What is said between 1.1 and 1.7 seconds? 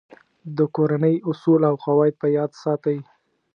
اصول